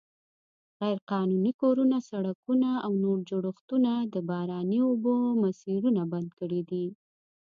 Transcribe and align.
غیرقانوني 0.79 1.51
کورونه، 1.61 1.97
سړکونه 2.09 2.69
او 2.85 2.91
نور 3.03 3.17
جوړښتونه 3.29 3.91
د 4.13 4.15
باراني 4.29 4.79
اوبو 4.87 5.13
مسیرونه 5.43 6.01
بند 6.11 6.29
کړي 6.39 6.61
دي. 6.69 6.85